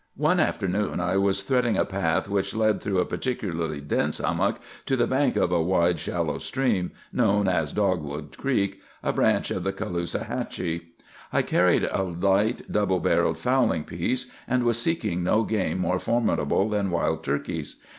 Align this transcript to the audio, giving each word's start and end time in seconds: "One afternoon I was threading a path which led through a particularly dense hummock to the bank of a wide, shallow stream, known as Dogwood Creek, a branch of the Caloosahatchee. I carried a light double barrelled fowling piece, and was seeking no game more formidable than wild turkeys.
"One 0.17 0.39
afternoon 0.39 0.99
I 0.99 1.17
was 1.17 1.43
threading 1.43 1.77
a 1.77 1.85
path 1.85 2.27
which 2.27 2.55
led 2.55 2.81
through 2.81 2.97
a 2.97 3.05
particularly 3.05 3.81
dense 3.81 4.17
hummock 4.17 4.59
to 4.87 4.95
the 4.95 5.05
bank 5.05 5.35
of 5.35 5.51
a 5.51 5.61
wide, 5.61 5.99
shallow 5.99 6.39
stream, 6.39 6.89
known 7.13 7.47
as 7.47 7.71
Dogwood 7.71 8.35
Creek, 8.35 8.81
a 9.03 9.13
branch 9.13 9.51
of 9.51 9.61
the 9.63 9.71
Caloosahatchee. 9.71 10.87
I 11.31 11.43
carried 11.43 11.83
a 11.83 12.01
light 12.01 12.63
double 12.71 12.99
barrelled 12.99 13.37
fowling 13.37 13.83
piece, 13.83 14.25
and 14.47 14.63
was 14.63 14.81
seeking 14.81 15.21
no 15.23 15.43
game 15.43 15.77
more 15.77 15.99
formidable 15.99 16.67
than 16.69 16.89
wild 16.89 17.23
turkeys. 17.23 17.75